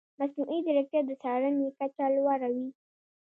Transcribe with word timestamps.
مصنوعي 0.19 0.57
ځیرکتیا 0.65 1.01
د 1.05 1.11
څارنې 1.21 1.67
کچه 1.77 2.05
لوړه 2.15 2.47
وي. 2.55 2.67